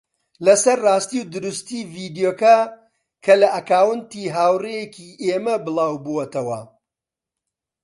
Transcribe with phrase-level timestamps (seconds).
[0.45, 2.57] لەسەر ڕاستی و دروستی ڤیدیۆکە
[3.23, 6.59] کە لە ئەکاونتی هاوڕێیەکی ئێمە بڵاوبووەتەوە